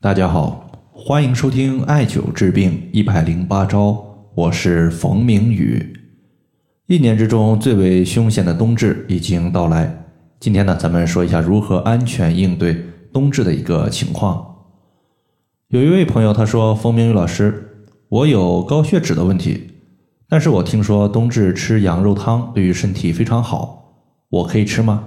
[0.00, 4.00] 大家好，欢迎收听艾灸治病一百零八招，
[4.32, 5.92] 我是冯明宇。
[6.86, 10.04] 一年之中最为凶险的冬至已经到来，
[10.38, 12.80] 今天呢，咱们说一下如何安全应对
[13.12, 14.58] 冬至的一个情况。
[15.66, 19.66] 有一位朋友他说：“冯明宇老师，我有高血脂的问题，
[20.28, 23.94] 但是我听说冬至吃羊肉汤对于身体非常好，
[24.28, 25.04] 我可以吃吗？”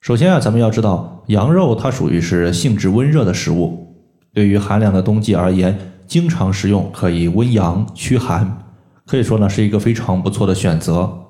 [0.00, 3.96] 首先啊，咱们要知道，羊肉它属于是性质温热的食物，
[4.32, 5.76] 对于寒凉的冬季而言，
[6.06, 8.64] 经常食用可以温阳驱寒，
[9.06, 11.26] 可以说呢是一个非常不错的选择。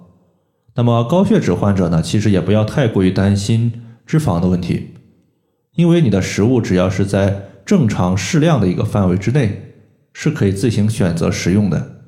[0.74, 3.72] 那么高血脂患者呢，其实也不要太过于担心
[4.04, 4.94] 脂肪的问题，
[5.74, 9.74] 因为你的食物只要是在正常适量的一个范围之内，
[10.12, 12.02] 是可以自行选择食用的。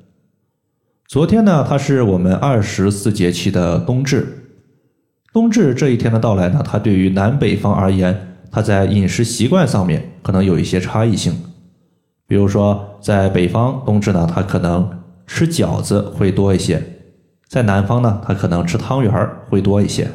[1.07, 4.35] 昨天呢，它是我们二十四节气的冬至。
[5.39, 11.33] 冬至这一天的到来呢，它对于南北方而言，它在饮食习惯上面可能有一些差异性。
[12.27, 16.79] 比如说，在北方冬至呢，它可能吃饺子会多一些；
[17.47, 20.09] 在南方呢，它可能吃汤圆儿会多一些。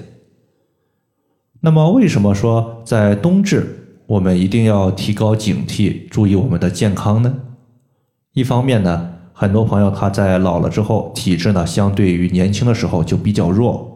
[1.62, 7.34] 那么，为什么说在冬至我们一定要提高警惕，注意我们的健康呢？
[8.34, 13.90] 一方面呢，很多朋友他在老了之后，体质呢相对于年轻的时候就比较弱。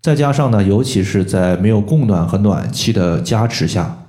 [0.00, 4.06] 再加上呢，尤其是在没有供暖和暖气的加持下，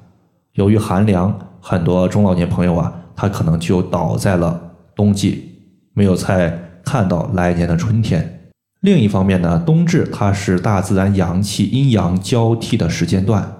[0.53, 5.49] 由于寒凉，很多中老年朋友啊，他可能就倒在了冬季，
[5.93, 8.51] 没有再看到来年的春天。
[8.81, 13.51] 另一方面呢，冬至它是大自然阳气阴阳交替的时间段，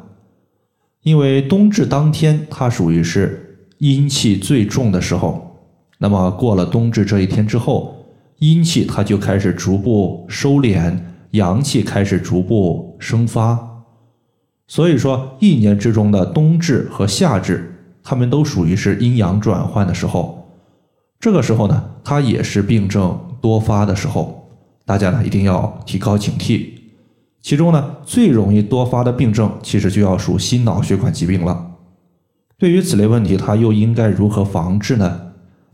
[1.01, 5.57] 因为冬至当天它属于是阴气最重的时候，
[5.97, 8.05] 那么过了冬至这一天之后，
[8.37, 10.95] 阴气它就开始逐步收敛。
[11.31, 13.83] 阳气开始逐步生发，
[14.67, 20.47] 所以说一年之中的冬至和夏至，它们都属于是阴阳转换的时候。
[21.19, 24.49] 这个时候呢，它也是病症多发的时候，
[24.85, 26.69] 大家呢一定要提高警惕。
[27.41, 31.71] 其中呢，最容易多发的病症，其实就要属心脑血管疾病了。
[32.57, 35.21] 对于此类问题，它又应该如何防治呢？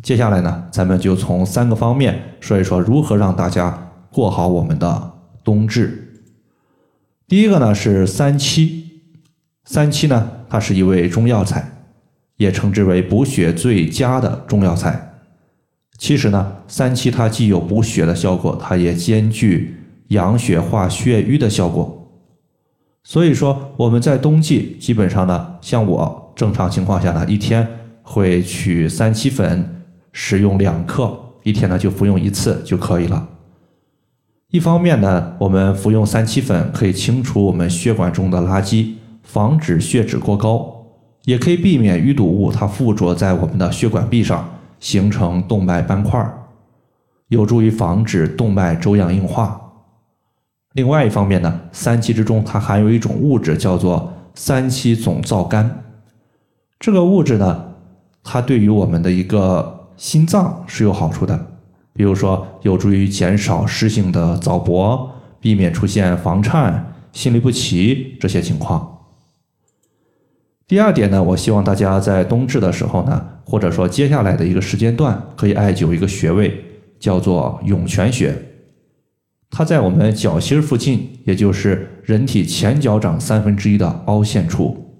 [0.03, 5.14] 接下来呢，咱们就从三个方面说一说如何让大家过好我们的。
[5.45, 6.23] 冬至，
[7.27, 9.01] 第一个呢是三七，
[9.63, 11.83] 三七呢，它是一味中药材，
[12.37, 15.13] 也称之为补血最佳的中药材。
[15.99, 22.11] 其实呢，三七它既有补血的效果，它也兼具养血化血瘀的效果。
[23.03, 27.67] 所以说，我们在冬季基本上呢，像我正常情况下呢，一天
[28.01, 33.29] 会取三七粉，使用两克，一天呢就服用一次就可以了。
[34.55, 40.85] 一方面呢，我们服用三七粉可以清除我们血管中的垃圾，防止血脂过高，
[41.25, 44.49] 也可以避免淤堵物它附着在我们的血管壁上，
[44.79, 46.25] 形成动脉斑块，
[47.27, 49.59] 有助于防止动脉粥样硬化。
[50.71, 55.69] 另外一方面呢，三七之中它含有一种物质叫做三七总皂苷，
[56.79, 57.73] 这个物质呢，
[58.23, 61.54] 它对于我们的一个心脏是有好处的。
[61.97, 68.99] 比如说，有助于减少湿性的早搏，避免出现房颤、心律不齐这些情况。
[70.67, 76.65] 第二点呢，我希望大家在冬至的时候呢，或者说接下来的一个时间段，可以艾灸一个穴位，
[76.99, 78.35] 叫做涌泉穴。
[79.49, 84.97] 它在我们脚心附近，也就是人体前脚掌三分之一的凹陷处。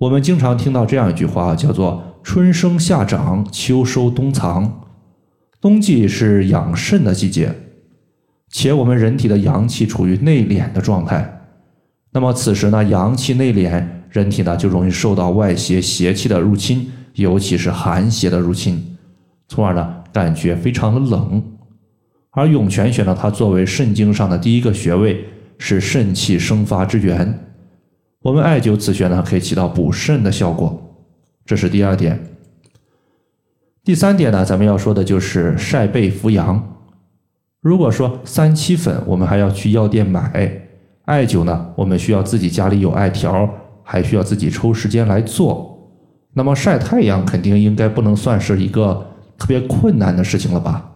[0.00, 4.80] 我们经常听到这样一句话，叫做“春生夏长，秋收冬藏”。
[5.60, 7.52] 冬季是养肾的季节，
[8.48, 11.40] 且我们人体的阳气处于内敛的状态。
[12.12, 18.96] 那么此时呢，阳气内敛，人体呢就容易受到外邪邪气的入侵，尤其是寒邪的入侵，
[19.48, 21.42] 从而呢感觉非常的冷。
[22.30, 25.24] 而涌泉穴呢，它作为肾经上的第一个穴位，
[25.58, 27.36] 是肾气生发之源。
[28.22, 30.96] 我们艾灸此穴呢，可以起到补肾的效果。
[31.44, 32.37] 这是第二点。
[33.88, 36.76] 第三点呢，咱们要说的就是晒背扶阳。
[37.62, 40.30] 如果说三七粉，我们还要去药店买；
[41.06, 43.48] 艾灸呢，我们需要自己家里有艾条，
[43.82, 45.88] 还需要自己抽时间来做。
[46.34, 49.06] 那么晒太阳肯定应该不能算是一个
[49.38, 50.92] 特别困难的事情了吧？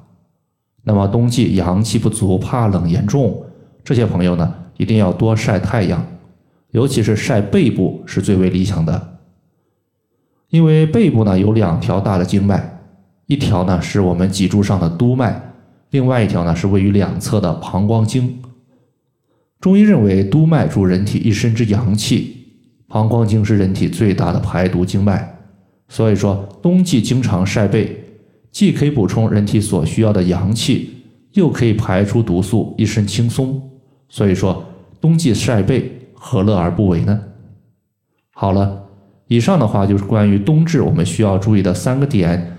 [0.83, 3.43] 那么冬季阳气不足、怕冷严重，
[3.83, 6.05] 这些朋友呢，一定要多晒太阳，
[6.73, 9.17] 尤其是晒背部是最为理想的，
[10.51, 12.69] 因为背部呢有两条大的经脉。
[13.33, 15.55] 一条呢是我们脊柱上的督脉，
[15.89, 18.43] 另外一条呢是位于两侧的膀胱经。
[19.59, 22.37] 中医认为督脉主人体一身之阳气，
[22.89, 25.39] 膀胱经是人体最大的排毒经脉，
[25.89, 28.05] 所以说冬季经常晒背，
[28.51, 30.91] 既可以补充人体所需要的阳气，
[31.33, 33.63] 又可以排出毒素，一身轻松。
[34.11, 34.63] 所以说
[35.01, 37.19] 冬季晒背，何乐而不为呢？
[38.35, 38.83] 好了，
[39.27, 42.59] 以上的话就是关于冬至我们需要注意的三个点，